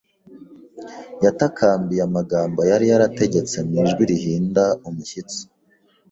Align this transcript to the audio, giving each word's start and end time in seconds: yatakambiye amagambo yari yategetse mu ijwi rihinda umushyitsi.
yatakambiye 1.23 2.01
amagambo 2.09 2.59
yari 2.71 2.85
yategetse 2.91 3.55
mu 3.65 3.73
ijwi 3.81 4.03
rihinda 4.11 4.63
umushyitsi. 4.87 5.41